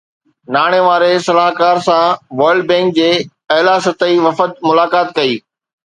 ناڻي 0.53 0.79
واري 0.87 1.11
صلاحڪار 1.27 1.77
سان 1.87 2.07
ورلڊ 2.39 2.63
بينڪ 2.71 2.97
جي 2.99 3.11
اعليٰ 3.57 3.77
سطحي 3.87 4.17
وفد 4.27 4.51
ملاقات 4.71 5.07
ڪئي 5.21 5.35